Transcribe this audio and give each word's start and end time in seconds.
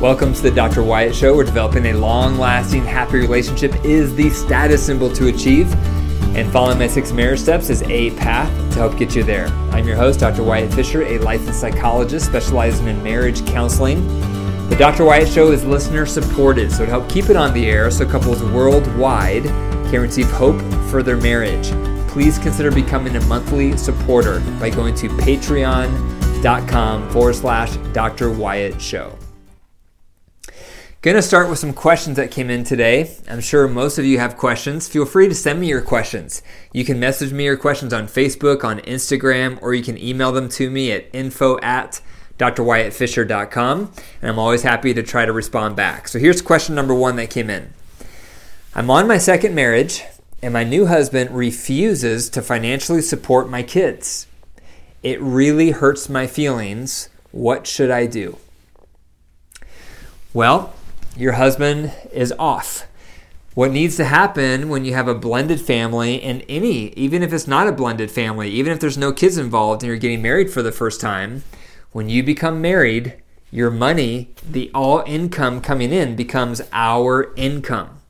Welcome 0.00 0.34
to 0.34 0.42
the 0.42 0.50
Dr. 0.50 0.82
Wyatt 0.82 1.14
Show, 1.14 1.34
where 1.34 1.44
developing 1.46 1.86
a 1.86 1.94
long 1.94 2.36
lasting, 2.36 2.84
happy 2.84 3.16
relationship 3.16 3.82
is 3.82 4.14
the 4.14 4.28
status 4.28 4.84
symbol 4.84 5.10
to 5.14 5.28
achieve. 5.28 5.72
And 6.36 6.52
following 6.52 6.78
my 6.78 6.86
six 6.86 7.12
marriage 7.12 7.40
steps 7.40 7.70
is 7.70 7.82
a 7.84 8.10
path 8.16 8.50
to 8.74 8.78
help 8.78 8.98
get 8.98 9.16
you 9.16 9.22
there. 9.22 9.46
I'm 9.72 9.88
your 9.88 9.96
host, 9.96 10.20
Dr. 10.20 10.42
Wyatt 10.42 10.74
Fisher, 10.74 11.02
a 11.04 11.16
licensed 11.20 11.58
psychologist 11.58 12.26
specializing 12.26 12.88
in 12.88 13.02
marriage 13.02 13.46
counseling. 13.46 14.06
The 14.68 14.76
Dr. 14.76 15.06
Wyatt 15.06 15.30
Show 15.30 15.50
is 15.50 15.64
listener 15.64 16.04
supported, 16.04 16.70
so 16.70 16.84
to 16.84 16.90
help 16.90 17.08
keep 17.08 17.30
it 17.30 17.36
on 17.36 17.54
the 17.54 17.64
air 17.64 17.90
so 17.90 18.04
couples 18.06 18.42
worldwide 18.42 19.44
can 19.44 20.02
receive 20.02 20.30
hope 20.32 20.60
for 20.90 21.02
their 21.02 21.16
marriage, 21.16 21.70
please 22.08 22.38
consider 22.38 22.70
becoming 22.70 23.16
a 23.16 23.24
monthly 23.24 23.78
supporter 23.78 24.40
by 24.60 24.68
going 24.68 24.94
to 24.96 25.08
patreon.com 25.08 25.90
forward 27.08 27.34
slash 27.34 27.76
Dr. 27.94 28.30
Wyatt 28.30 28.78
Show. 28.78 29.16
Going 31.06 31.14
to 31.14 31.22
start 31.22 31.48
with 31.48 31.60
some 31.60 31.72
questions 31.72 32.16
that 32.16 32.32
came 32.32 32.50
in 32.50 32.64
today. 32.64 33.14
I'm 33.30 33.38
sure 33.38 33.68
most 33.68 33.96
of 33.96 34.04
you 34.04 34.18
have 34.18 34.36
questions. 34.36 34.88
Feel 34.88 35.04
free 35.04 35.28
to 35.28 35.36
send 35.36 35.60
me 35.60 35.68
your 35.68 35.80
questions. 35.80 36.42
You 36.72 36.84
can 36.84 36.98
message 36.98 37.32
me 37.32 37.44
your 37.44 37.56
questions 37.56 37.92
on 37.92 38.08
Facebook, 38.08 38.64
on 38.64 38.80
Instagram, 38.80 39.56
or 39.62 39.72
you 39.72 39.84
can 39.84 39.96
email 39.98 40.32
them 40.32 40.48
to 40.48 40.68
me 40.68 40.90
at 40.90 41.06
info 41.12 41.60
at 41.60 42.00
drwyattfisher.com, 42.40 43.92
and 44.20 44.28
I'm 44.28 44.40
always 44.40 44.64
happy 44.64 44.92
to 44.94 45.04
try 45.04 45.24
to 45.24 45.32
respond 45.32 45.76
back. 45.76 46.08
So 46.08 46.18
here's 46.18 46.42
question 46.42 46.74
number 46.74 46.92
one 46.92 47.14
that 47.14 47.30
came 47.30 47.50
in 47.50 47.72
I'm 48.74 48.90
on 48.90 49.06
my 49.06 49.18
second 49.18 49.54
marriage, 49.54 50.02
and 50.42 50.52
my 50.52 50.64
new 50.64 50.86
husband 50.86 51.30
refuses 51.30 52.28
to 52.30 52.42
financially 52.42 53.00
support 53.00 53.48
my 53.48 53.62
kids. 53.62 54.26
It 55.04 55.20
really 55.20 55.70
hurts 55.70 56.08
my 56.08 56.26
feelings. 56.26 57.10
What 57.30 57.68
should 57.68 57.92
I 57.92 58.06
do? 58.06 58.38
Well, 60.34 60.74
your 61.16 61.32
husband 61.32 61.92
is 62.12 62.32
off. 62.38 62.86
What 63.54 63.72
needs 63.72 63.96
to 63.96 64.04
happen 64.04 64.68
when 64.68 64.84
you 64.84 64.92
have 64.92 65.08
a 65.08 65.14
blended 65.14 65.60
family 65.60 66.22
and 66.22 66.44
any, 66.46 66.88
even 66.90 67.22
if 67.22 67.32
it's 67.32 67.46
not 67.46 67.66
a 67.66 67.72
blended 67.72 68.10
family, 68.10 68.50
even 68.50 68.70
if 68.70 68.80
there's 68.80 68.98
no 68.98 69.12
kids 69.12 69.38
involved 69.38 69.82
and 69.82 69.88
you're 69.88 69.96
getting 69.96 70.20
married 70.20 70.50
for 70.50 70.62
the 70.62 70.72
first 70.72 71.00
time, 71.00 71.42
when 71.92 72.10
you 72.10 72.22
become 72.22 72.60
married, 72.60 73.14
your 73.50 73.70
money, 73.70 74.34
the 74.46 74.70
all 74.74 75.02
income 75.06 75.62
coming 75.62 75.90
in 75.90 76.16
becomes 76.16 76.60
our 76.72 77.32
income. 77.36 78.02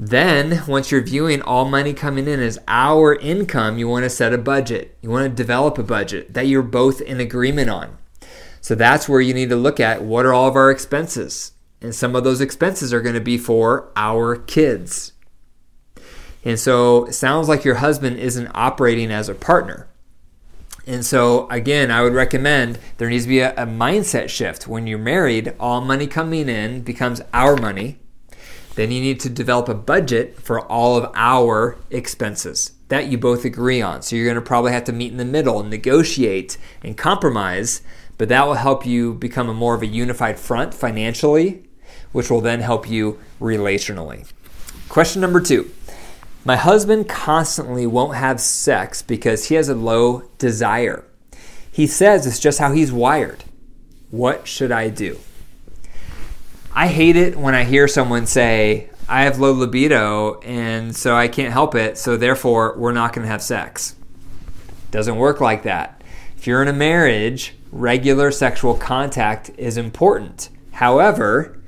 Then, 0.00 0.64
once 0.66 0.90
you're 0.90 1.00
viewing 1.00 1.40
all 1.42 1.64
money 1.64 1.94
coming 1.94 2.26
in 2.26 2.40
as 2.40 2.58
our 2.66 3.14
income, 3.14 3.78
you 3.78 3.86
want 3.86 4.02
to 4.02 4.10
set 4.10 4.34
a 4.34 4.38
budget. 4.38 4.98
You 5.00 5.10
want 5.10 5.30
to 5.30 5.42
develop 5.42 5.78
a 5.78 5.84
budget 5.84 6.34
that 6.34 6.48
you're 6.48 6.62
both 6.62 7.00
in 7.00 7.20
agreement 7.20 7.70
on. 7.70 7.98
So 8.60 8.74
that's 8.74 9.08
where 9.08 9.20
you 9.20 9.32
need 9.32 9.50
to 9.50 9.56
look 9.56 9.78
at 9.78 10.02
what 10.02 10.26
are 10.26 10.32
all 10.32 10.48
of 10.48 10.56
our 10.56 10.72
expenses. 10.72 11.51
And 11.82 11.94
some 11.94 12.14
of 12.14 12.24
those 12.24 12.40
expenses 12.40 12.92
are 12.92 13.02
going 13.02 13.14
to 13.14 13.20
be 13.20 13.36
for 13.36 13.90
our 13.96 14.36
kids. 14.36 15.12
And 16.44 16.58
so 16.58 17.06
it 17.06 17.12
sounds 17.12 17.48
like 17.48 17.64
your 17.64 17.76
husband 17.76 18.18
isn't 18.18 18.50
operating 18.54 19.10
as 19.10 19.28
a 19.28 19.34
partner. 19.34 19.88
And 20.86 21.04
so, 21.04 21.48
again, 21.48 21.92
I 21.92 22.02
would 22.02 22.14
recommend 22.14 22.78
there 22.98 23.08
needs 23.08 23.24
to 23.24 23.28
be 23.28 23.38
a, 23.38 23.52
a, 23.52 23.66
mindset 23.66 24.28
shift. 24.28 24.66
When 24.66 24.88
you're 24.88 24.98
married, 24.98 25.54
all 25.60 25.80
money 25.80 26.08
coming 26.08 26.48
in 26.48 26.82
becomes 26.82 27.20
our 27.32 27.56
money. 27.56 28.00
Then 28.74 28.90
you 28.90 29.00
need 29.00 29.20
to 29.20 29.28
develop 29.28 29.68
a 29.68 29.74
budget 29.74 30.40
for 30.40 30.60
all 30.60 30.96
of 30.96 31.12
our 31.14 31.76
expenses 31.90 32.72
that 32.88 33.06
you 33.06 33.16
both 33.16 33.44
agree 33.44 33.80
on. 33.80 34.02
So, 34.02 34.16
you're 34.16 34.24
going 34.24 34.34
to 34.34 34.40
probably 34.40 34.72
have 34.72 34.84
to 34.84 34.92
meet 34.92 35.12
in 35.12 35.18
the 35.18 35.24
middle 35.24 35.60
and 35.60 35.70
negotiate 35.70 36.58
and 36.82 36.96
compromise 36.98 37.82
but 38.22 38.28
that 38.28 38.46
will 38.46 38.54
help 38.54 38.86
you 38.86 39.14
become 39.14 39.48
a 39.48 39.54
more 39.54 39.74
of 39.74 39.82
a 39.82 39.86
unified 39.86 40.38
front 40.38 40.74
financially, 40.74 41.64
which 42.12 42.30
will 42.30 42.40
then 42.40 42.60
help 42.60 42.88
you 42.88 43.18
relationally. 43.40 44.30
Question 44.88 45.20
number 45.20 45.40
two 45.40 45.70
My 46.44 46.56
husband 46.56 47.08
constantly 47.08 47.86
won't 47.86 48.16
have 48.16 48.40
sex 48.40 49.02
because 49.02 49.46
he 49.46 49.54
has 49.56 49.68
a 49.68 49.74
low 49.74 50.28
desire. 50.38 51.04
He 51.70 51.86
says 51.86 52.26
it's 52.26 52.38
just 52.38 52.58
how 52.58 52.72
he's 52.72 52.92
wired. 52.92 53.44
What 54.10 54.46
should 54.46 54.70
I 54.70 54.90
do? 54.90 55.18
I 56.74 56.88
hate 56.88 57.16
it 57.16 57.36
when 57.36 57.54
I 57.54 57.64
hear 57.64 57.88
someone 57.88 58.26
say, 58.26 58.90
I 59.08 59.24
have 59.24 59.38
low 59.38 59.52
libido 59.52 60.40
and 60.40 60.94
so 60.94 61.14
I 61.14 61.28
can't 61.28 61.52
help 61.52 61.74
it, 61.74 61.98
so 61.98 62.16
therefore 62.16 62.74
we're 62.78 62.92
not 62.92 63.12
going 63.12 63.26
to 63.26 63.30
have 63.30 63.42
sex. 63.42 63.94
Doesn't 64.90 65.16
work 65.16 65.40
like 65.40 65.62
that. 65.62 66.02
If 66.36 66.46
you're 66.46 66.62
in 66.62 66.68
a 66.68 66.72
marriage, 66.72 67.54
regular 67.70 68.30
sexual 68.30 68.74
contact 68.74 69.50
is 69.56 69.76
important. 69.76 70.50
However, 70.72 71.58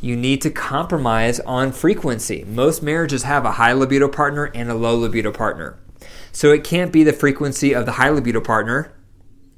you 0.00 0.16
need 0.16 0.40
to 0.42 0.50
compromise 0.50 1.40
on 1.40 1.72
frequency. 1.72 2.44
Most 2.44 2.82
marriages 2.82 3.24
have 3.24 3.44
a 3.44 3.52
high 3.52 3.72
libido 3.72 4.08
partner 4.08 4.44
and 4.54 4.70
a 4.70 4.74
low 4.74 4.96
libido 4.96 5.32
partner. 5.32 5.78
So 6.30 6.52
it 6.52 6.62
can't 6.62 6.92
be 6.92 7.02
the 7.02 7.12
frequency 7.12 7.74
of 7.74 7.86
the 7.86 7.92
high 7.92 8.10
libido 8.10 8.40
partner, 8.40 8.92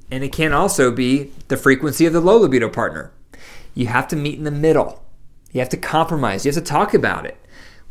and 0.09 0.23
it 0.23 0.33
can't 0.33 0.53
also 0.53 0.91
be 0.91 1.31
the 1.47 1.57
frequency 1.57 2.05
of 2.05 2.13
the 2.13 2.19
low 2.19 2.37
libido 2.37 2.69
partner. 2.69 3.11
You 3.75 3.87
have 3.87 4.07
to 4.09 4.15
meet 4.15 4.37
in 4.37 4.43
the 4.43 4.51
middle. 4.51 5.05
You 5.51 5.59
have 5.59 5.69
to 5.69 5.77
compromise. 5.77 6.45
You 6.45 6.51
have 6.51 6.63
to 6.63 6.69
talk 6.69 6.93
about 6.93 7.25
it. 7.25 7.37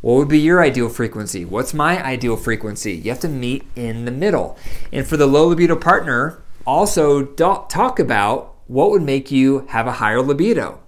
What 0.01 0.15
would 0.15 0.27
be 0.27 0.39
your 0.39 0.61
ideal 0.61 0.89
frequency? 0.89 1.45
What's 1.45 1.73
my 1.73 2.03
ideal 2.03 2.35
frequency? 2.35 2.93
You 2.93 3.11
have 3.11 3.19
to 3.21 3.29
meet 3.29 3.63
in 3.75 4.05
the 4.05 4.11
middle. 4.11 4.57
And 4.91 5.07
for 5.07 5.15
the 5.15 5.27
low 5.27 5.47
libido 5.47 5.75
partner, 5.75 6.41
also 6.65 7.23
talk 7.23 7.99
about 7.99 8.55
what 8.67 8.89
would 8.89 9.03
make 9.03 9.31
you 9.31 9.67
have 9.69 9.87
a 9.87 9.93
higher 9.93 10.21
libido. 10.21 10.80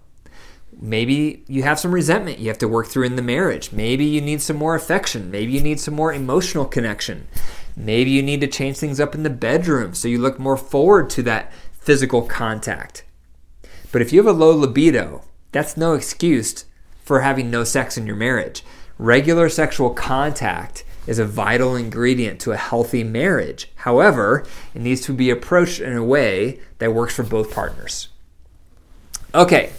Maybe 0.81 1.43
you 1.47 1.63
have 1.63 1.79
some 1.79 1.93
resentment 1.93 2.39
you 2.39 2.47
have 2.47 2.57
to 2.59 2.67
work 2.67 2.87
through 2.87 3.05
in 3.05 3.15
the 3.15 3.21
marriage. 3.21 3.71
Maybe 3.71 4.05
you 4.05 4.21
need 4.21 4.41
some 4.41 4.57
more 4.57 4.75
affection. 4.75 5.31
Maybe 5.31 5.53
you 5.53 5.61
need 5.61 5.79
some 5.79 5.93
more 5.93 6.13
emotional 6.13 6.65
connection. 6.65 7.27
Maybe 7.75 8.11
you 8.11 8.21
need 8.21 8.41
to 8.41 8.47
change 8.47 8.77
things 8.77 8.99
up 8.99 9.15
in 9.15 9.23
the 9.23 9.29
bedroom 9.29 9.93
so 9.93 10.07
you 10.07 10.19
look 10.19 10.39
more 10.39 10.57
forward 10.57 11.09
to 11.11 11.23
that 11.23 11.51
physical 11.71 12.21
contact. 12.21 13.03
But 13.91 14.01
if 14.01 14.13
you 14.13 14.19
have 14.19 14.35
a 14.35 14.37
low 14.37 14.51
libido, 14.51 15.23
that's 15.51 15.77
no 15.77 15.93
excuse 15.93 16.65
for 17.03 17.21
having 17.21 17.51
no 17.51 17.63
sex 17.63 17.97
in 17.97 18.07
your 18.07 18.15
marriage. 18.15 18.63
Regular 18.97 19.49
sexual 19.49 19.89
contact 19.91 20.83
is 21.05 21.19
a 21.19 21.25
vital 21.25 21.75
ingredient 21.75 22.39
to 22.41 22.51
a 22.51 22.57
healthy 22.57 23.03
marriage. 23.03 23.69
However, 23.75 24.45
it 24.73 24.81
needs 24.81 25.01
to 25.01 25.13
be 25.13 25.29
approached 25.29 25.81
in 25.81 25.93
a 25.93 26.03
way 26.03 26.59
that 26.77 26.93
works 26.93 27.15
for 27.15 27.23
both 27.23 27.53
partners. 27.53 28.07
Okay, 29.35 29.71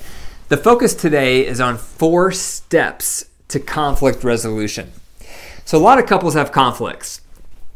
the 0.55 0.63
focus 0.63 0.95
today 0.95 1.45
is 1.45 1.61
on 1.61 1.77
four 1.77 2.31
steps 2.31 3.25
to 3.49 3.59
conflict 3.59 4.23
resolution. 4.23 4.93
So, 5.65 5.77
a 5.77 5.83
lot 5.83 5.99
of 5.99 6.07
couples 6.07 6.35
have 6.35 6.53
conflicts. 6.53 7.23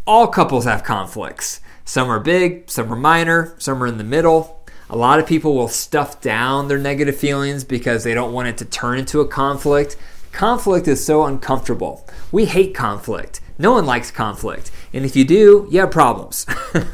All 0.06 0.28
couples 0.28 0.64
have 0.64 0.84
conflicts. 0.84 1.60
Some 1.84 2.08
are 2.08 2.20
big, 2.20 2.70
some 2.70 2.92
are 2.92 2.96
minor, 2.96 3.56
some 3.58 3.82
are 3.82 3.88
in 3.88 3.98
the 3.98 4.04
middle. 4.04 4.64
A 4.88 4.96
lot 4.96 5.18
of 5.18 5.26
people 5.26 5.56
will 5.56 5.66
stuff 5.66 6.20
down 6.20 6.68
their 6.68 6.78
negative 6.78 7.16
feelings 7.16 7.64
because 7.64 8.04
they 8.04 8.14
don't 8.14 8.32
want 8.32 8.46
it 8.46 8.58
to 8.58 8.64
turn 8.64 9.00
into 9.00 9.18
a 9.20 9.26
conflict. 9.26 9.96
Conflict 10.30 10.86
is 10.86 11.04
so 11.04 11.24
uncomfortable. 11.24 12.06
We 12.30 12.44
hate 12.44 12.76
conflict. 12.76 13.40
No 13.58 13.72
one 13.72 13.86
likes 13.86 14.10
conflict. 14.12 14.70
And 14.92 15.04
if 15.04 15.16
you 15.16 15.24
do, 15.24 15.66
you 15.70 15.80
have 15.80 15.90
problems. 15.90 16.46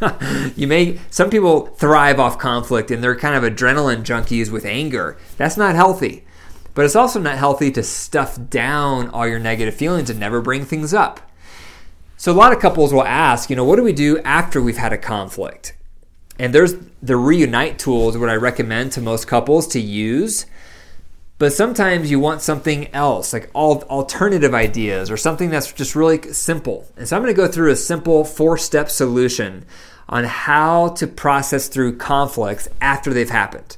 you 0.56 0.66
may 0.66 0.98
some 1.10 1.28
people 1.28 1.66
thrive 1.66 2.18
off 2.18 2.38
conflict 2.38 2.90
and 2.90 3.02
they're 3.02 3.16
kind 3.16 3.36
of 3.36 3.50
adrenaline 3.50 4.02
junkies 4.02 4.50
with 4.50 4.64
anger. 4.64 5.18
That's 5.36 5.56
not 5.56 5.74
healthy. 5.74 6.24
But 6.74 6.84
it's 6.84 6.96
also 6.96 7.20
not 7.20 7.38
healthy 7.38 7.70
to 7.72 7.82
stuff 7.82 8.38
down 8.50 9.08
all 9.10 9.28
your 9.28 9.38
negative 9.38 9.74
feelings 9.74 10.10
and 10.10 10.18
never 10.18 10.40
bring 10.40 10.64
things 10.64 10.92
up. 10.92 11.30
So 12.16 12.32
a 12.32 12.34
lot 12.34 12.52
of 12.52 12.58
couples 12.58 12.92
will 12.92 13.04
ask, 13.04 13.50
you 13.50 13.56
know, 13.56 13.64
what 13.64 13.76
do 13.76 13.82
we 13.82 13.92
do 13.92 14.18
after 14.20 14.60
we've 14.60 14.78
had 14.78 14.92
a 14.92 14.98
conflict? 14.98 15.76
And 16.38 16.52
there's 16.52 16.74
the 17.02 17.16
reunite 17.16 17.78
tools 17.78 18.16
what 18.16 18.30
I 18.30 18.34
recommend 18.34 18.92
to 18.92 19.00
most 19.00 19.28
couples 19.28 19.68
to 19.68 19.80
use 19.80 20.46
but 21.38 21.52
sometimes 21.52 22.10
you 22.10 22.20
want 22.20 22.42
something 22.42 22.92
else, 22.94 23.32
like 23.32 23.50
all 23.54 23.82
alternative 23.84 24.54
ideas 24.54 25.10
or 25.10 25.16
something 25.16 25.50
that's 25.50 25.72
just 25.72 25.96
really 25.96 26.32
simple. 26.32 26.86
And 26.96 27.08
so 27.08 27.16
I'm 27.16 27.22
going 27.22 27.34
to 27.34 27.36
go 27.36 27.48
through 27.48 27.72
a 27.72 27.76
simple 27.76 28.24
four 28.24 28.56
step 28.56 28.88
solution 28.88 29.64
on 30.08 30.24
how 30.24 30.88
to 30.88 31.06
process 31.06 31.68
through 31.68 31.96
conflicts 31.96 32.68
after 32.80 33.12
they've 33.12 33.30
happened. 33.30 33.76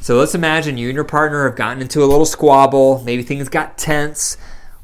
So 0.00 0.18
let's 0.18 0.34
imagine 0.34 0.76
you 0.76 0.88
and 0.88 0.94
your 0.94 1.04
partner 1.04 1.48
have 1.48 1.56
gotten 1.56 1.80
into 1.80 2.02
a 2.02 2.06
little 2.06 2.26
squabble. 2.26 3.02
Maybe 3.04 3.22
things 3.22 3.48
got 3.48 3.78
tense. 3.78 4.36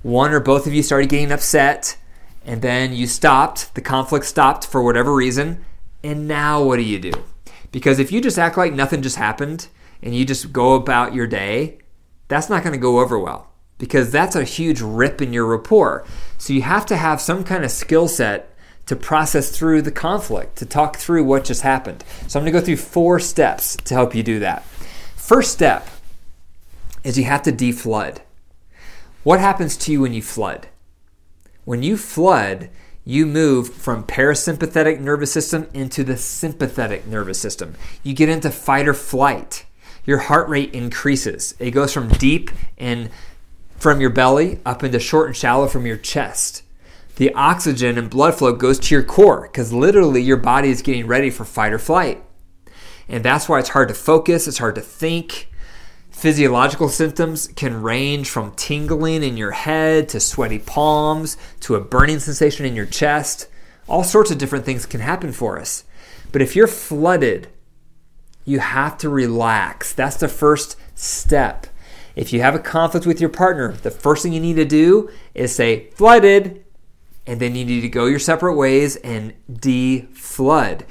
One 0.03 0.33
or 0.33 0.41
both 0.41 0.67
of 0.67 0.73
you 0.73 0.83
started 0.83 1.11
getting 1.11 1.31
upset, 1.31 1.99
and 2.47 2.63
then 2.63 2.95
you 2.95 3.07
stopped. 3.07 3.75
The 3.75 3.83
conflict 3.83 4.25
stopped 4.25 4.67
for 4.67 4.83
whatever 4.83 5.13
reason. 5.13 5.63
And 6.03 6.27
now 6.27 6.63
what 6.63 6.77
do 6.77 6.83
you 6.83 6.99
do? 6.99 7.13
Because 7.71 7.99
if 7.99 8.11
you 8.11 8.23
just 8.23 8.39
act 8.39 8.57
like 8.57 8.73
nothing 8.73 9.03
just 9.03 9.17
happened 9.17 9.69
and 10.03 10.15
you 10.15 10.25
just 10.25 10.55
go 10.55 10.75
about 10.75 11.13
your 11.13 11.27
day, 11.27 11.80
that's 12.31 12.49
not 12.49 12.63
going 12.63 12.73
to 12.73 12.79
go 12.79 13.01
over 13.01 13.19
well 13.19 13.51
because 13.77 14.11
that's 14.13 14.37
a 14.37 14.45
huge 14.45 14.81
rip 14.81 15.21
in 15.21 15.33
your 15.33 15.47
rapport. 15.47 16.05
So 16.39 16.53
you 16.53 16.63
have 16.63 16.87
to 16.87 16.97
have 16.97 17.21
some 17.21 17.45
kind 17.45 17.65
of 17.65 17.71
skill 17.71 18.09
set 18.09 18.55
to 18.87 18.97
process 18.97 19.51
through 19.51 19.83
the 19.83 19.93
conflict, 19.93 20.57
to 20.57 20.67
talk 20.67 20.97
through 20.97 21.25
what 21.25 21.45
just 21.45 21.63
happened. 21.63 22.05
So 22.27 22.39
I'm 22.39 22.45
going 22.45 22.53
to 22.53 22.61
go 22.61 22.65
through 22.65 22.77
four 22.77 23.21
steps 23.21 23.77
to 23.77 23.95
help 23.95 24.15
you 24.15 24.23
do 24.23 24.39
that. 24.41 24.65
First 25.17 25.53
step 25.53 25.89
is 27.05 27.19
you 27.19 27.25
have 27.25 27.43
to 27.43 27.53
deflood. 27.53 28.19
What 29.23 29.41
happens 29.41 29.77
to 29.79 29.93
you 29.93 30.01
when 30.01 30.13
you 30.13 30.23
flood? 30.23 30.69
When 31.65 31.83
you 31.83 31.97
flood, 31.97 32.71
you 33.05 33.27
move 33.27 33.73
from 33.73 34.05
parasympathetic 34.05 35.01
nervous 35.01 35.33
system 35.33 35.69
into 35.73 36.05
the 36.05 36.17
sympathetic 36.17 37.07
nervous 37.07 37.41
system. 37.41 37.77
You 38.03 38.15
get 38.15 38.29
into 38.29 38.51
fight 38.51 38.89
or 38.89 38.95
flight. 38.95 39.65
Your 40.05 40.19
heart 40.19 40.49
rate 40.49 40.75
increases. 40.75 41.55
It 41.59 41.73
goes 41.73 41.93
from 41.93 42.09
deep 42.09 42.51
and 42.79 43.11
from 43.77 44.01
your 44.01 44.11
belly 44.11 44.61
up 44.67 44.85
into 44.85 45.01
short 45.01 45.29
and 45.29 45.37
shallow 45.37 45.67
from 45.67 45.87
your 45.87 45.97
chest. 45.97 46.63
The 47.17 47.35
oxygen 47.35 47.99
and 47.99 48.09
blood 48.09 48.35
flow 48.35 48.53
goes 48.53 48.79
to 48.79 48.95
your 48.95 49.05
core 49.05 49.43
because 49.43 49.73
literally 49.73 50.23
your 50.23 50.37
body 50.37 50.71
is 50.71 50.83
getting 50.83 51.07
ready 51.07 51.31
for 51.31 51.45
fight 51.45 51.73
or 51.73 51.79
flight. 51.79 52.23
And 53.09 53.25
that's 53.25 53.49
why 53.49 53.59
it's 53.59 53.71
hard 53.71 53.89
to 53.89 53.95
focus, 53.95 54.47
it's 54.47 54.59
hard 54.59 54.77
to 54.77 54.81
think. 54.81 55.49
Physiological 56.11 56.89
symptoms 56.89 57.49
can 57.49 57.83
range 57.83 58.29
from 58.29 58.53
tingling 58.53 59.23
in 59.23 59.37
your 59.37 59.53
head 59.53 60.09
to 60.11 60.21
sweaty 60.21 60.59
palms 60.59 61.37
to 61.61 61.75
a 61.75 61.81
burning 61.81 62.19
sensation 62.19 62.67
in 62.67 62.77
your 62.77 62.87
chest. 62.87 63.49
All 63.89 64.05
sorts 64.05 64.31
of 64.31 64.39
different 64.39 64.65
things 64.65 64.87
can 64.87 65.01
happen 65.01 65.33
for 65.33 65.59
us. 65.59 65.85
But 66.33 66.43
if 66.43 66.55
you're 66.55 66.67
flooded, 66.67 67.49
you 68.45 68.59
have 68.59 68.99
to 68.99 69.09
relax. 69.09 69.93
That's 69.93 70.17
the 70.17 70.29
first 70.29 70.77
step. 70.95 71.67
If 72.17 72.33
you 72.33 72.41
have 72.43 72.55
a 72.55 72.59
conflict 72.59 73.07
with 73.07 73.21
your 73.21 73.31
partner, 73.31 73.73
the 73.73 73.91
first 73.91 74.23
thing 74.23 74.33
you 74.33 74.41
need 74.41 74.57
to 74.57 74.65
do 74.65 75.11
is 75.35 75.55
say, 75.55 75.91
flooded, 75.91 76.65
and 77.27 77.41
then 77.41 77.55
you 77.55 77.65
need 77.65 77.83
to 77.83 77.89
go 77.89 78.07
your 78.07 78.19
separate 78.19 78.55
ways 78.55 78.97
and 78.97 79.35
deflood. 79.51 80.83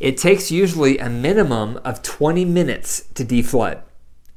It 0.00 0.16
takes 0.16 0.50
usually 0.50 0.98
a 0.98 1.08
minimum 1.08 1.78
of 1.84 2.02
20 2.02 2.44
minutes 2.44 3.04
to 3.14 3.24
deflood 3.24 3.80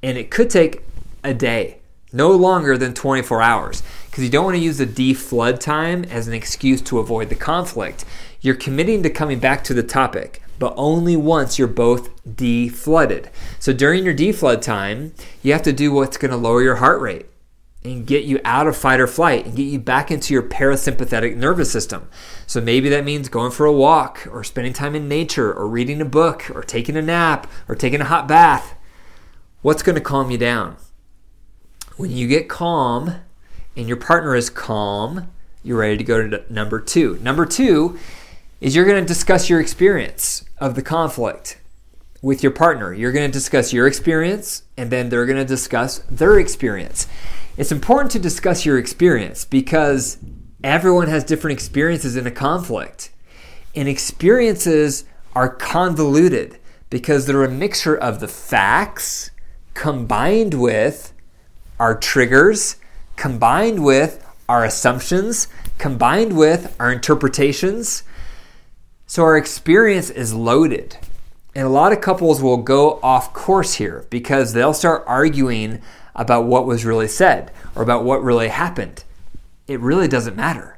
and 0.03 0.17
it 0.17 0.29
could 0.29 0.49
take 0.49 0.83
a 1.23 1.33
day, 1.33 1.79
no 2.13 2.31
longer 2.31 2.77
than 2.77 2.93
24 2.93 3.41
hours, 3.41 3.83
because 4.05 4.23
you 4.23 4.29
don't 4.29 4.45
want 4.45 4.55
to 4.55 4.63
use 4.63 4.77
the 4.77 4.85
deflood 4.85 5.59
time 5.59 6.03
as 6.05 6.27
an 6.27 6.33
excuse 6.33 6.81
to 6.81 6.99
avoid 6.99 7.29
the 7.29 7.35
conflict. 7.35 8.05
You're 8.41 8.55
committing 8.55 9.03
to 9.03 9.09
coming 9.09 9.39
back 9.39 9.63
to 9.65 9.73
the 9.73 9.83
topic, 9.83 10.41
but 10.59 10.74
only 10.77 11.15
once 11.15 11.57
you're 11.57 11.68
both 11.68 12.09
deflooded. 12.25 13.30
So 13.59 13.74
during 13.74 14.04
your 14.04 14.15
deflood 14.15 14.62
time, 14.62 15.13
you 15.42 15.54
have 15.54 15.63
to 15.63 15.74
do 15.74 15.92
what's 15.92 16.18
going 16.18 16.31
to 16.31 16.38
lower 16.38 16.62
your 16.62 16.77
heart 16.77 17.01
rate 17.01 17.27
and 17.83 18.06
get 18.06 18.25
you 18.25 18.39
out 18.44 18.68
of 18.68 18.75
fight 18.75 19.00
or 19.00 19.07
flight 19.07 19.45
and 19.45 19.56
get 19.56 19.63
you 19.63 19.80
back 19.80 20.12
into 20.12 20.33
your 20.33 20.44
parasympathetic 20.44 21.36
nervous 21.36 21.71
system. 21.71 22.09
So 22.45 22.59
maybe 22.59 22.89
that 22.89 23.06
means 23.06 23.30
going 23.30 23.51
for 23.51 23.65
a 23.65 23.71
walk 23.71 24.27
or 24.31 24.44
spending 24.44 24.74
time 24.74 24.95
in 24.95 25.07
nature 25.07 25.54
or 25.54 25.68
reading 25.68 26.01
a 26.01 26.06
book 26.06 26.50
or 26.54 26.63
taking 26.63 26.98
a 26.98 27.01
nap 27.01 27.50
or 27.68 27.75
taking 27.75 28.01
a 28.01 28.06
hot 28.06 28.27
bath. 28.27 28.75
What's 29.62 29.83
going 29.83 29.95
to 29.95 30.01
calm 30.01 30.31
you 30.31 30.38
down? 30.38 30.77
When 31.95 32.12
you 32.12 32.27
get 32.27 32.50
calm 32.50 33.15
and 33.75 33.88
your 33.88 33.98
partner 33.98 34.36
is 34.36 34.50
calm, 34.50 35.31
you're 35.63 35.80
ready 35.80 35.98
to 35.98 36.04
go 36.04 36.27
to 36.27 36.54
number 36.54 36.80
two. 36.80 37.19
Number 37.21 37.45
two 37.45 37.98
is 38.59 38.75
you're 38.75 38.86
going 38.86 39.01
to 39.01 39.07
discuss 39.07 39.50
your 39.50 39.59
experience 39.59 40.44
of 40.57 40.75
the 40.75 40.81
conflict 40.81 41.59
with 42.21 42.42
your 42.42 42.51
partner. 42.51 42.94
You're 42.94 43.12
going 43.12 43.30
to 43.30 43.33
discuss 43.33 43.71
your 43.71 43.88
experience, 43.88 44.63
and 44.75 44.89
then 44.89 45.09
they're 45.09 45.25
going 45.25 45.38
to 45.38 45.45
discuss 45.45 46.00
their 46.09 46.39
experience. 46.39 47.07
It's 47.56 47.71
important 47.71 48.12
to 48.12 48.19
discuss 48.19 48.65
your 48.65 48.77
experience 48.77 49.45
because 49.45 50.18
everyone 50.63 51.07
has 51.07 51.24
different 51.24 51.54
experiences 51.57 52.15
in 52.15 52.25
a 52.25 52.31
conflict. 52.31 53.12
And 53.75 53.88
experiences 53.88 55.06
are 55.36 55.50
convoluted 55.50 56.59
because 56.89 57.25
they're 57.25 57.44
a 57.44 57.50
mixture 57.50 57.95
of 57.95 58.19
the 58.19 58.27
facts 58.27 59.30
combined 59.74 60.59
with 60.59 61.13
our 61.80 61.95
triggers, 61.95 62.77
combined 63.15 63.83
with 63.83 64.24
our 64.50 64.65
assumptions, 64.65 65.48
combined 65.77 66.36
with 66.36 66.75
our 66.80 66.92
interpretations. 66.92 68.04
So 69.09 69.24
our 69.24 69.38
experience 69.38 70.09
is 70.09 70.33
loaded. 70.33 70.98
And 71.56 71.65
a 71.65 71.69
lot 71.69 71.94
of 71.94 72.01
couples 72.01 72.42
will 72.42 72.57
go 72.57 73.00
off 73.01 73.33
course 73.33 73.75
here 73.75 74.06
because 74.09 74.51
they'll 74.51 74.74
start 74.74 75.06
arguing 75.07 75.81
about 76.13 76.44
what 76.44 76.68
was 76.68 76.86
really 76.86 77.07
said 77.07 77.51
or 77.74 77.81
about 77.81 78.04
what 78.04 78.21
really 78.21 78.50
happened. 78.50 79.06
It 79.65 79.80
really 79.80 80.09
doesn't 80.09 80.36
matter. 80.36 80.77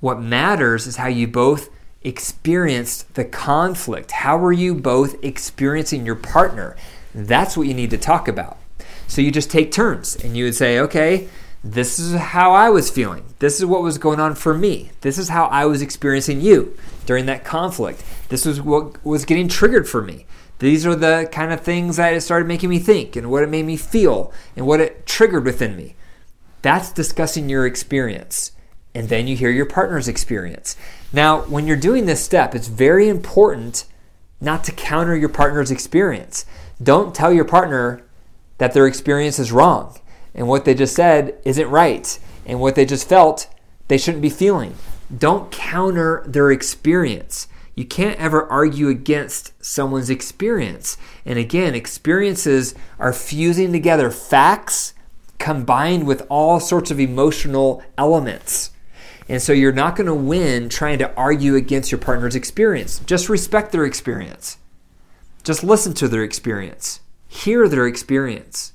What 0.00 0.20
matters 0.20 0.86
is 0.86 0.96
how 0.96 1.06
you 1.06 1.28
both 1.28 1.70
experienced 2.02 3.14
the 3.14 3.24
conflict. 3.24 4.10
How 4.10 4.36
were 4.36 4.52
you 4.52 4.74
both 4.74 5.22
experiencing 5.24 6.04
your 6.04 6.14
partner? 6.16 6.76
That's 7.14 7.56
what 7.56 7.68
you 7.68 7.74
need 7.74 7.90
to 7.90 7.98
talk 7.98 8.26
about. 8.26 8.58
So 9.06 9.22
you 9.22 9.30
just 9.30 9.50
take 9.50 9.70
turns 9.70 10.16
and 10.16 10.36
you 10.36 10.44
would 10.44 10.54
say, 10.56 10.80
okay, 10.80 11.28
this 11.72 11.98
is 11.98 12.14
how 12.14 12.52
I 12.52 12.70
was 12.70 12.90
feeling. 12.90 13.24
This 13.38 13.58
is 13.58 13.66
what 13.66 13.82
was 13.82 13.98
going 13.98 14.20
on 14.20 14.34
for 14.34 14.54
me. 14.54 14.90
This 15.00 15.18
is 15.18 15.28
how 15.28 15.46
I 15.46 15.64
was 15.66 15.82
experiencing 15.82 16.40
you 16.40 16.76
during 17.06 17.26
that 17.26 17.44
conflict. 17.44 18.04
This 18.28 18.44
was 18.44 18.60
what 18.60 19.04
was 19.04 19.24
getting 19.24 19.48
triggered 19.48 19.88
for 19.88 20.02
me. 20.02 20.26
These 20.58 20.86
are 20.86 20.94
the 20.94 21.28
kind 21.30 21.52
of 21.52 21.60
things 21.60 21.96
that 21.96 22.14
it 22.14 22.22
started 22.22 22.48
making 22.48 22.70
me 22.70 22.78
think 22.78 23.16
and 23.16 23.30
what 23.30 23.42
it 23.42 23.50
made 23.50 23.66
me 23.66 23.76
feel 23.76 24.32
and 24.54 24.66
what 24.66 24.80
it 24.80 25.06
triggered 25.06 25.44
within 25.44 25.76
me. 25.76 25.96
That's 26.62 26.92
discussing 26.92 27.48
your 27.48 27.66
experience. 27.66 28.52
And 28.94 29.08
then 29.08 29.26
you 29.26 29.36
hear 29.36 29.50
your 29.50 29.66
partner's 29.66 30.08
experience. 30.08 30.76
Now, 31.12 31.42
when 31.42 31.66
you're 31.66 31.76
doing 31.76 32.06
this 32.06 32.24
step, 32.24 32.54
it's 32.54 32.68
very 32.68 33.08
important 33.08 33.84
not 34.40 34.64
to 34.64 34.72
counter 34.72 35.16
your 35.16 35.28
partner's 35.28 35.70
experience. 35.70 36.46
Don't 36.82 37.14
tell 37.14 37.32
your 37.32 37.44
partner 37.44 38.02
that 38.58 38.72
their 38.72 38.86
experience 38.86 39.38
is 39.38 39.52
wrong 39.52 39.98
and 40.36 40.46
what 40.46 40.64
they 40.64 40.74
just 40.74 40.94
said 40.94 41.36
isn't 41.44 41.68
right 41.68 42.18
and 42.44 42.60
what 42.60 42.76
they 42.76 42.84
just 42.84 43.08
felt 43.08 43.48
they 43.88 43.98
shouldn't 43.98 44.22
be 44.22 44.30
feeling. 44.30 44.76
Don't 45.16 45.50
counter 45.50 46.22
their 46.26 46.52
experience. 46.52 47.48
You 47.74 47.84
can't 47.84 48.18
ever 48.18 48.46
argue 48.46 48.88
against 48.88 49.52
someone's 49.64 50.10
experience. 50.10 50.96
And 51.24 51.38
again, 51.38 51.74
experiences 51.74 52.74
are 52.98 53.12
fusing 53.12 53.72
together 53.72 54.10
facts 54.10 54.94
combined 55.38 56.06
with 56.06 56.26
all 56.28 56.60
sorts 56.60 56.90
of 56.90 57.00
emotional 57.00 57.82
elements. 57.98 58.70
And 59.28 59.42
so 59.42 59.52
you're 59.52 59.72
not 59.72 59.96
going 59.96 60.06
to 60.06 60.14
win 60.14 60.68
trying 60.68 60.98
to 60.98 61.14
argue 61.14 61.56
against 61.56 61.90
your 61.90 61.98
partner's 62.00 62.36
experience. 62.36 63.00
Just 63.00 63.28
respect 63.28 63.72
their 63.72 63.84
experience. 63.84 64.58
Just 65.44 65.62
listen 65.62 65.94
to 65.94 66.08
their 66.08 66.24
experience, 66.24 67.00
hear 67.28 67.68
their 67.68 67.86
experience. 67.86 68.72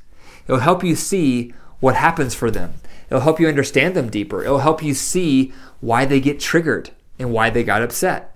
It'll 0.48 0.60
help 0.60 0.84
you 0.84 0.96
see 0.96 1.54
what 1.80 1.96
happens 1.96 2.34
for 2.34 2.52
them. 2.52 2.76
It'll 3.10 3.22
help 3.22 3.40
you 3.40 3.48
understand 3.48 3.96
them 3.96 4.10
deeper. 4.10 4.44
It'll 4.44 4.60
help 4.60 4.84
you 4.84 4.94
see 4.94 5.54
why 5.80 6.06
they 6.06 6.20
get 6.20 6.40
triggered 6.40 6.92
and 7.20 7.32
why 7.32 7.50
they 7.50 7.64
got 7.64 7.82
upset. 7.82 8.36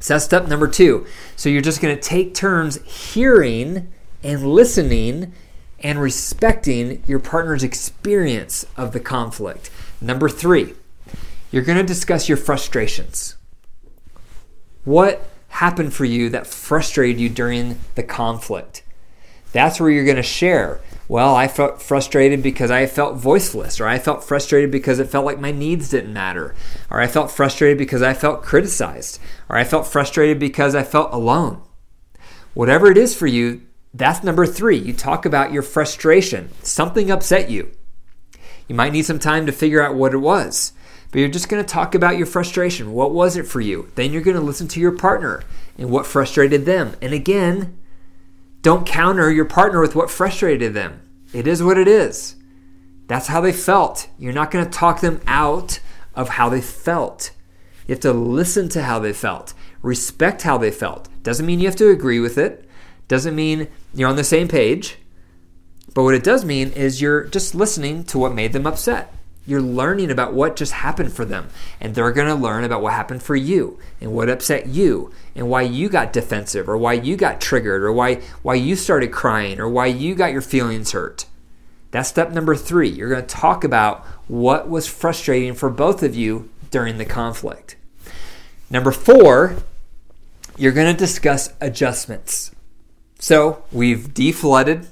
So 0.00 0.14
that's 0.14 0.24
step 0.24 0.48
number 0.48 0.68
two. 0.68 1.06
So 1.36 1.48
you're 1.48 1.62
just 1.62 1.80
going 1.80 1.94
to 1.94 2.00
take 2.00 2.34
turns 2.34 2.82
hearing 2.82 3.92
and 4.22 4.46
listening 4.46 5.32
and 5.78 6.00
respecting 6.00 7.02
your 7.06 7.18
partner's 7.18 7.62
experience 7.62 8.66
of 8.76 8.92
the 8.92 9.00
conflict. 9.00 9.70
Number 10.00 10.28
three, 10.28 10.74
you're 11.50 11.62
going 11.62 11.78
to 11.78 11.84
discuss 11.84 12.28
your 12.28 12.38
frustrations. 12.38 13.36
What 14.84 15.26
happened 15.50 15.92
for 15.92 16.04
you 16.04 16.30
that 16.30 16.46
frustrated 16.46 17.20
you 17.20 17.28
during 17.28 17.78
the 17.94 18.02
conflict. 18.02 18.82
That's 19.52 19.80
where 19.80 19.90
you're 19.90 20.04
going 20.04 20.16
to 20.16 20.22
share. 20.22 20.80
Well, 21.10 21.34
I 21.34 21.48
felt 21.48 21.82
frustrated 21.82 22.40
because 22.40 22.70
I 22.70 22.86
felt 22.86 23.16
voiceless, 23.16 23.80
or 23.80 23.88
I 23.88 23.98
felt 23.98 24.22
frustrated 24.22 24.70
because 24.70 25.00
it 25.00 25.08
felt 25.08 25.26
like 25.26 25.40
my 25.40 25.50
needs 25.50 25.90
didn't 25.90 26.12
matter, 26.12 26.54
or 26.88 27.00
I 27.00 27.08
felt 27.08 27.32
frustrated 27.32 27.78
because 27.78 28.00
I 28.00 28.14
felt 28.14 28.44
criticized, 28.44 29.18
or 29.48 29.56
I 29.56 29.64
felt 29.64 29.88
frustrated 29.88 30.38
because 30.38 30.76
I 30.76 30.84
felt 30.84 31.12
alone. 31.12 31.62
Whatever 32.54 32.92
it 32.92 32.96
is 32.96 33.16
for 33.16 33.26
you, 33.26 33.62
that's 33.92 34.22
number 34.22 34.46
three. 34.46 34.76
You 34.76 34.92
talk 34.92 35.26
about 35.26 35.52
your 35.52 35.64
frustration. 35.64 36.50
Something 36.62 37.10
upset 37.10 37.50
you. 37.50 37.72
You 38.68 38.76
might 38.76 38.92
need 38.92 39.04
some 39.04 39.18
time 39.18 39.46
to 39.46 39.52
figure 39.52 39.82
out 39.82 39.96
what 39.96 40.14
it 40.14 40.18
was. 40.18 40.74
But 41.10 41.18
you're 41.18 41.28
just 41.28 41.48
going 41.48 41.60
to 41.60 41.68
talk 41.68 41.96
about 41.96 42.18
your 42.18 42.26
frustration. 42.26 42.92
What 42.92 43.10
was 43.10 43.36
it 43.36 43.48
for 43.48 43.60
you? 43.60 43.90
Then 43.96 44.12
you're 44.12 44.22
going 44.22 44.36
to 44.36 44.40
listen 44.40 44.68
to 44.68 44.80
your 44.80 44.96
partner 44.96 45.42
and 45.76 45.90
what 45.90 46.06
frustrated 46.06 46.66
them. 46.66 46.94
And 47.02 47.12
again, 47.12 47.79
don't 48.62 48.86
counter 48.86 49.30
your 49.30 49.44
partner 49.44 49.80
with 49.80 49.94
what 49.94 50.10
frustrated 50.10 50.74
them. 50.74 51.00
It 51.32 51.46
is 51.46 51.62
what 51.62 51.78
it 51.78 51.88
is. 51.88 52.36
That's 53.06 53.28
how 53.28 53.40
they 53.40 53.52
felt. 53.52 54.08
You're 54.18 54.32
not 54.32 54.50
going 54.50 54.64
to 54.64 54.70
talk 54.70 55.00
them 55.00 55.20
out 55.26 55.80
of 56.14 56.30
how 56.30 56.48
they 56.48 56.60
felt. 56.60 57.32
You 57.86 57.94
have 57.94 58.00
to 58.00 58.12
listen 58.12 58.68
to 58.70 58.82
how 58.82 58.98
they 58.98 59.12
felt, 59.12 59.54
respect 59.82 60.42
how 60.42 60.58
they 60.58 60.70
felt. 60.70 61.08
Doesn't 61.22 61.46
mean 61.46 61.60
you 61.60 61.66
have 61.66 61.76
to 61.76 61.90
agree 61.90 62.20
with 62.20 62.38
it, 62.38 62.68
doesn't 63.08 63.34
mean 63.34 63.68
you're 63.94 64.08
on 64.08 64.16
the 64.16 64.24
same 64.24 64.46
page. 64.46 64.98
But 65.92 66.04
what 66.04 66.14
it 66.14 66.22
does 66.22 66.44
mean 66.44 66.70
is 66.70 67.00
you're 67.00 67.24
just 67.24 67.54
listening 67.54 68.04
to 68.04 68.18
what 68.18 68.32
made 68.32 68.52
them 68.52 68.66
upset 68.66 69.12
You're 69.46 69.62
learning 69.62 70.10
about 70.10 70.34
what 70.34 70.56
just 70.56 70.72
happened 70.72 71.12
for 71.12 71.24
them, 71.24 71.48
and 71.80 71.94
they're 71.94 72.12
going 72.12 72.28
to 72.28 72.34
learn 72.34 72.62
about 72.62 72.82
what 72.82 72.92
happened 72.92 73.22
for 73.22 73.34
you 73.34 73.78
and 74.00 74.12
what 74.12 74.28
upset 74.28 74.66
you 74.66 75.12
and 75.34 75.48
why 75.48 75.62
you 75.62 75.88
got 75.88 76.12
defensive 76.12 76.68
or 76.68 76.76
why 76.76 76.92
you 76.92 77.16
got 77.16 77.40
triggered 77.40 77.82
or 77.82 77.92
why 77.92 78.16
why 78.42 78.54
you 78.54 78.76
started 78.76 79.10
crying 79.10 79.58
or 79.58 79.68
why 79.68 79.86
you 79.86 80.14
got 80.14 80.32
your 80.32 80.42
feelings 80.42 80.92
hurt. 80.92 81.26
That's 81.90 82.08
step 82.08 82.30
number 82.30 82.54
3. 82.54 82.88
You're 82.88 83.08
going 83.08 83.22
to 83.22 83.26
talk 83.26 83.64
about 83.64 84.04
what 84.28 84.68
was 84.68 84.86
frustrating 84.86 85.54
for 85.54 85.70
both 85.70 86.02
of 86.02 86.14
you 86.14 86.48
during 86.70 86.98
the 86.98 87.04
conflict. 87.04 87.76
Number 88.70 88.92
4, 88.92 89.56
you're 90.56 90.72
going 90.72 90.94
to 90.94 90.98
discuss 90.98 91.52
adjustments. 91.60 92.52
So, 93.18 93.64
we've 93.72 94.14
deflooded 94.14 94.86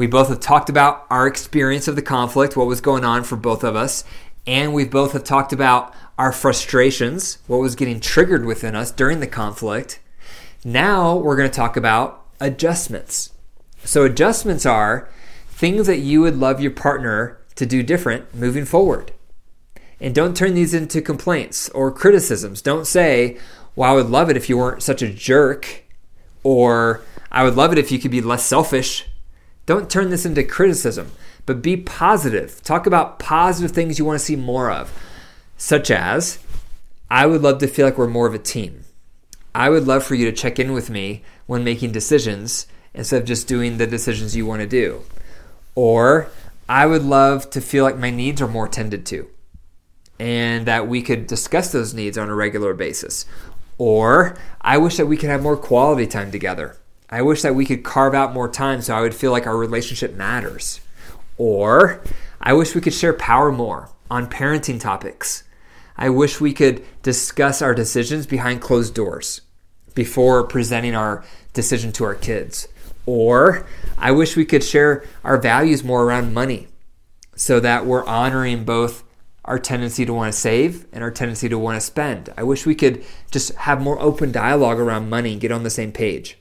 we 0.00 0.06
both 0.06 0.30
have 0.30 0.40
talked 0.40 0.70
about 0.70 1.04
our 1.10 1.26
experience 1.26 1.86
of 1.86 1.94
the 1.94 2.00
conflict, 2.00 2.56
what 2.56 2.66
was 2.66 2.80
going 2.80 3.04
on 3.04 3.22
for 3.22 3.36
both 3.36 3.62
of 3.62 3.76
us, 3.76 4.02
and 4.46 4.72
we 4.72 4.86
both 4.86 5.12
have 5.12 5.24
talked 5.24 5.52
about 5.52 5.94
our 6.16 6.32
frustrations, 6.32 7.36
what 7.46 7.58
was 7.58 7.74
getting 7.74 8.00
triggered 8.00 8.46
within 8.46 8.74
us 8.74 8.90
during 8.90 9.20
the 9.20 9.26
conflict. 9.26 10.00
Now 10.64 11.16
we're 11.16 11.36
going 11.36 11.50
to 11.50 11.54
talk 11.54 11.76
about 11.76 12.24
adjustments. 12.40 13.34
So, 13.84 14.06
adjustments 14.06 14.64
are 14.64 15.10
things 15.50 15.86
that 15.86 15.98
you 15.98 16.22
would 16.22 16.38
love 16.38 16.62
your 16.62 16.70
partner 16.70 17.38
to 17.56 17.66
do 17.66 17.82
different 17.82 18.34
moving 18.34 18.64
forward. 18.64 19.12
And 20.00 20.14
don't 20.14 20.34
turn 20.34 20.54
these 20.54 20.72
into 20.72 21.02
complaints 21.02 21.68
or 21.68 21.92
criticisms. 21.92 22.62
Don't 22.62 22.86
say, 22.86 23.36
Well, 23.76 23.90
I 23.90 23.94
would 23.94 24.08
love 24.08 24.30
it 24.30 24.38
if 24.38 24.48
you 24.48 24.56
weren't 24.56 24.82
such 24.82 25.02
a 25.02 25.12
jerk, 25.12 25.84
or 26.42 27.02
I 27.30 27.44
would 27.44 27.54
love 27.54 27.70
it 27.72 27.78
if 27.78 27.92
you 27.92 27.98
could 27.98 28.10
be 28.10 28.22
less 28.22 28.46
selfish 28.46 29.04
don't 29.70 29.88
turn 29.88 30.10
this 30.10 30.26
into 30.26 30.42
criticism, 30.42 31.12
but 31.46 31.62
be 31.62 31.76
positive. 31.76 32.60
Talk 32.64 32.88
about 32.88 33.20
positive 33.20 33.70
things 33.70 34.00
you 34.00 34.04
want 34.04 34.18
to 34.18 34.24
see 34.24 34.34
more 34.34 34.68
of, 34.68 34.92
such 35.56 35.92
as 35.92 36.40
I 37.08 37.26
would 37.26 37.40
love 37.40 37.58
to 37.58 37.68
feel 37.68 37.86
like 37.86 37.96
we're 37.96 38.08
more 38.08 38.26
of 38.26 38.34
a 38.34 38.38
team. 38.40 38.82
I 39.54 39.70
would 39.70 39.86
love 39.86 40.02
for 40.02 40.16
you 40.16 40.28
to 40.28 40.36
check 40.36 40.58
in 40.58 40.72
with 40.72 40.90
me 40.90 41.22
when 41.46 41.62
making 41.62 41.92
decisions 41.92 42.66
instead 42.94 43.22
of 43.22 43.28
just 43.28 43.46
doing 43.46 43.78
the 43.78 43.86
decisions 43.86 44.34
you 44.34 44.44
want 44.44 44.60
to 44.60 44.66
do. 44.66 45.02
Or 45.76 46.26
I 46.68 46.86
would 46.86 47.04
love 47.04 47.48
to 47.50 47.60
feel 47.60 47.84
like 47.84 47.96
my 47.96 48.10
needs 48.10 48.42
are 48.42 48.48
more 48.48 48.66
tended 48.66 49.06
to 49.06 49.30
and 50.18 50.66
that 50.66 50.88
we 50.88 51.00
could 51.00 51.28
discuss 51.28 51.70
those 51.70 51.94
needs 51.94 52.18
on 52.18 52.28
a 52.28 52.34
regular 52.34 52.74
basis. 52.74 53.24
Or 53.78 54.36
I 54.60 54.78
wish 54.78 54.96
that 54.96 55.06
we 55.06 55.16
could 55.16 55.30
have 55.30 55.44
more 55.44 55.56
quality 55.56 56.08
time 56.08 56.32
together. 56.32 56.76
I 57.10 57.22
wish 57.22 57.42
that 57.42 57.56
we 57.56 57.66
could 57.66 57.82
carve 57.82 58.14
out 58.14 58.32
more 58.32 58.48
time 58.48 58.80
so 58.82 58.94
I 58.94 59.00
would 59.00 59.14
feel 59.14 59.32
like 59.32 59.46
our 59.46 59.56
relationship 59.56 60.14
matters. 60.14 60.80
Or 61.36 62.00
I 62.40 62.52
wish 62.52 62.74
we 62.74 62.80
could 62.80 62.94
share 62.94 63.12
power 63.12 63.50
more 63.50 63.90
on 64.08 64.30
parenting 64.30 64.80
topics. 64.80 65.42
I 65.96 66.08
wish 66.08 66.40
we 66.40 66.52
could 66.52 66.84
discuss 67.02 67.60
our 67.60 67.74
decisions 67.74 68.26
behind 68.26 68.60
closed 68.60 68.94
doors 68.94 69.40
before 69.94 70.44
presenting 70.44 70.94
our 70.94 71.24
decision 71.52 71.90
to 71.92 72.04
our 72.04 72.14
kids. 72.14 72.68
Or 73.06 73.66
I 73.98 74.12
wish 74.12 74.36
we 74.36 74.44
could 74.44 74.62
share 74.62 75.04
our 75.24 75.36
values 75.36 75.82
more 75.82 76.04
around 76.04 76.32
money 76.32 76.68
so 77.34 77.58
that 77.58 77.86
we're 77.86 78.06
honoring 78.06 78.64
both 78.64 79.02
our 79.44 79.58
tendency 79.58 80.06
to 80.06 80.14
want 80.14 80.32
to 80.32 80.38
save 80.38 80.86
and 80.92 81.02
our 81.02 81.10
tendency 81.10 81.48
to 81.48 81.58
want 81.58 81.76
to 81.76 81.80
spend. 81.80 82.32
I 82.36 82.44
wish 82.44 82.66
we 82.66 82.74
could 82.74 83.04
just 83.32 83.52
have 83.56 83.82
more 83.82 84.00
open 84.00 84.30
dialogue 84.30 84.78
around 84.78 85.10
money 85.10 85.32
and 85.32 85.40
get 85.40 85.50
on 85.50 85.64
the 85.64 85.70
same 85.70 85.90
page. 85.90 86.36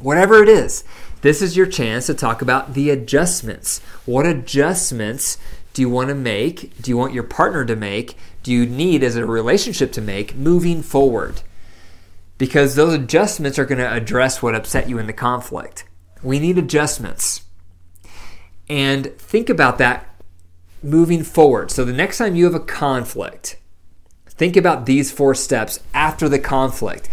Whatever 0.00 0.42
it 0.42 0.48
is, 0.48 0.84
this 1.22 1.42
is 1.42 1.56
your 1.56 1.66
chance 1.66 2.06
to 2.06 2.14
talk 2.14 2.42
about 2.42 2.74
the 2.74 2.90
adjustments. 2.90 3.80
What 4.06 4.26
adjustments 4.26 5.38
do 5.72 5.82
you 5.82 5.90
want 5.90 6.08
to 6.08 6.14
make? 6.14 6.80
Do 6.80 6.90
you 6.90 6.96
want 6.96 7.14
your 7.14 7.24
partner 7.24 7.64
to 7.64 7.76
make? 7.76 8.16
Do 8.42 8.52
you 8.52 8.66
need 8.66 9.02
as 9.02 9.16
a 9.16 9.26
relationship 9.26 9.92
to 9.92 10.00
make 10.00 10.36
moving 10.36 10.82
forward? 10.82 11.42
Because 12.36 12.74
those 12.76 12.94
adjustments 12.94 13.58
are 13.58 13.64
going 13.64 13.78
to 13.78 13.92
address 13.92 14.40
what 14.40 14.54
upset 14.54 14.88
you 14.88 14.98
in 14.98 15.08
the 15.08 15.12
conflict. 15.12 15.84
We 16.22 16.38
need 16.38 16.58
adjustments. 16.58 17.42
And 18.68 19.06
think 19.18 19.48
about 19.48 19.78
that 19.78 20.08
moving 20.82 21.24
forward. 21.24 21.70
So 21.70 21.84
the 21.84 21.92
next 21.92 22.18
time 22.18 22.36
you 22.36 22.44
have 22.44 22.54
a 22.54 22.60
conflict, 22.60 23.56
think 24.28 24.56
about 24.56 24.86
these 24.86 25.10
four 25.10 25.34
steps 25.34 25.80
after 25.92 26.28
the 26.28 26.38
conflict. 26.38 27.08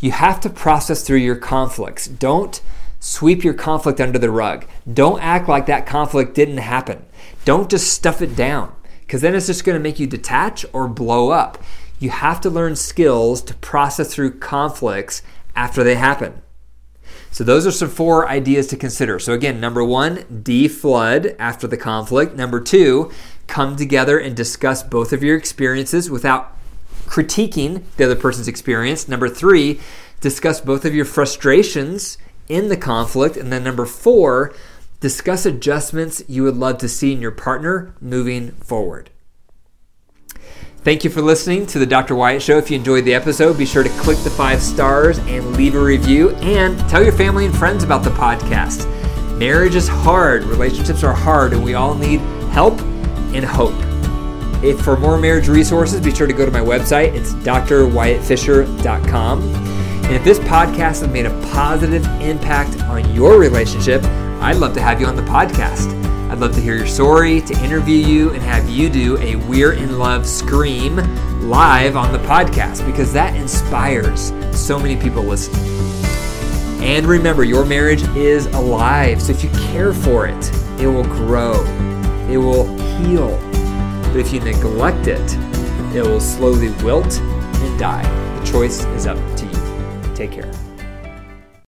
You 0.00 0.12
have 0.12 0.40
to 0.40 0.50
process 0.50 1.02
through 1.02 1.18
your 1.18 1.36
conflicts. 1.36 2.06
Don't 2.06 2.60
sweep 3.00 3.44
your 3.44 3.54
conflict 3.54 4.00
under 4.00 4.18
the 4.18 4.30
rug. 4.30 4.66
Don't 4.92 5.20
act 5.20 5.48
like 5.48 5.66
that 5.66 5.86
conflict 5.86 6.34
didn't 6.34 6.58
happen. 6.58 7.04
Don't 7.44 7.70
just 7.70 7.92
stuff 7.92 8.22
it 8.22 8.36
down 8.36 8.74
because 9.00 9.22
then 9.22 9.34
it's 9.34 9.46
just 9.46 9.64
going 9.64 9.76
to 9.76 9.82
make 9.82 9.98
you 9.98 10.06
detach 10.06 10.64
or 10.72 10.86
blow 10.88 11.30
up. 11.30 11.62
You 11.98 12.10
have 12.10 12.40
to 12.42 12.50
learn 12.50 12.76
skills 12.76 13.42
to 13.42 13.54
process 13.54 14.12
through 14.12 14.38
conflicts 14.38 15.22
after 15.56 15.82
they 15.82 15.96
happen. 15.96 16.42
So, 17.30 17.44
those 17.44 17.66
are 17.66 17.72
some 17.72 17.90
four 17.90 18.28
ideas 18.28 18.68
to 18.68 18.76
consider. 18.76 19.18
So, 19.18 19.32
again, 19.32 19.60
number 19.60 19.84
one, 19.84 20.18
deflood 20.42 21.34
after 21.38 21.66
the 21.66 21.76
conflict. 21.76 22.36
Number 22.36 22.60
two, 22.60 23.10
come 23.46 23.76
together 23.76 24.18
and 24.18 24.36
discuss 24.36 24.82
both 24.82 25.12
of 25.12 25.22
your 25.22 25.36
experiences 25.36 26.10
without 26.10 26.57
critiquing 27.06 27.82
the 27.96 28.04
other 28.04 28.16
person's 28.16 28.48
experience. 28.48 29.08
Number 29.08 29.28
three, 29.28 29.80
discuss 30.20 30.60
both 30.60 30.84
of 30.84 30.94
your 30.94 31.04
frustrations 31.04 32.18
in 32.48 32.68
the 32.68 32.76
conflict. 32.76 33.36
And 33.36 33.52
then 33.52 33.64
number 33.64 33.86
four, 33.86 34.54
discuss 35.00 35.46
adjustments 35.46 36.22
you 36.28 36.42
would 36.42 36.56
love 36.56 36.78
to 36.78 36.88
see 36.88 37.12
in 37.12 37.20
your 37.20 37.30
partner 37.30 37.94
moving 38.00 38.52
forward. 38.52 39.10
Thank 40.82 41.04
you 41.04 41.10
for 41.10 41.20
listening 41.20 41.66
to 41.66 41.78
the 41.78 41.86
Dr. 41.86 42.14
Wyatt 42.14 42.40
Show. 42.40 42.56
If 42.56 42.70
you 42.70 42.78
enjoyed 42.78 43.04
the 43.04 43.12
episode, 43.12 43.58
be 43.58 43.66
sure 43.66 43.82
to 43.82 43.90
click 43.90 44.16
the 44.18 44.30
five 44.30 44.62
stars 44.62 45.18
and 45.18 45.56
leave 45.56 45.74
a 45.74 45.80
review 45.80 46.30
and 46.36 46.78
tell 46.88 47.02
your 47.02 47.12
family 47.12 47.46
and 47.46 47.54
friends 47.54 47.84
about 47.84 48.04
the 48.04 48.10
podcast. 48.10 48.88
Marriage 49.38 49.74
is 49.74 49.88
hard, 49.88 50.44
relationships 50.44 51.04
are 51.04 51.12
hard, 51.12 51.52
and 51.52 51.62
we 51.62 51.74
all 51.74 51.94
need 51.94 52.20
help 52.52 52.80
and 53.34 53.44
hope. 53.44 53.87
If 54.62 54.80
for 54.80 54.96
more 54.96 55.18
marriage 55.18 55.48
resources, 55.48 56.00
be 56.00 56.14
sure 56.14 56.26
to 56.26 56.32
go 56.32 56.44
to 56.44 56.50
my 56.50 56.60
website. 56.60 57.14
It's 57.14 57.32
drwyattfisher.com. 57.34 59.42
And 60.08 60.16
if 60.16 60.24
this 60.24 60.38
podcast 60.40 61.00
has 61.00 61.08
made 61.08 61.26
a 61.26 61.40
positive 61.52 62.04
impact 62.20 62.82
on 62.84 63.14
your 63.14 63.38
relationship, 63.38 64.02
I'd 64.40 64.56
love 64.56 64.72
to 64.74 64.80
have 64.80 65.00
you 65.00 65.06
on 65.06 65.14
the 65.16 65.22
podcast. 65.22 65.94
I'd 66.30 66.40
love 66.40 66.54
to 66.54 66.60
hear 66.60 66.76
your 66.76 66.86
story, 66.86 67.40
to 67.42 67.64
interview 67.64 67.96
you, 67.96 68.30
and 68.30 68.42
have 68.42 68.68
you 68.68 68.90
do 68.90 69.16
a 69.18 69.36
We're 69.36 69.74
in 69.74 69.98
Love 69.98 70.26
scream 70.26 70.96
live 71.48 71.96
on 71.96 72.12
the 72.12 72.18
podcast 72.20 72.84
because 72.84 73.12
that 73.12 73.36
inspires 73.36 74.32
so 74.52 74.78
many 74.78 74.96
people 74.96 75.22
listening. 75.22 75.64
And 76.82 77.06
remember, 77.06 77.44
your 77.44 77.64
marriage 77.64 78.02
is 78.16 78.46
alive. 78.46 79.22
So 79.22 79.32
if 79.32 79.44
you 79.44 79.50
care 79.50 79.92
for 79.92 80.26
it, 80.26 80.52
it 80.80 80.86
will 80.86 81.04
grow, 81.04 81.64
it 82.28 82.36
will 82.36 82.66
heal 82.98 83.38
but 84.08 84.16
if 84.16 84.32
you 84.32 84.40
neglect 84.40 85.06
it, 85.06 85.36
it 85.94 86.02
will 86.02 86.20
slowly 86.20 86.70
wilt 86.84 87.20
and 87.20 87.78
die. 87.78 88.02
The 88.40 88.46
choice 88.46 88.84
is 88.84 89.06
up 89.06 89.18
to 89.36 89.46
you. 89.46 90.14
Take 90.14 90.32
care. 90.32 90.67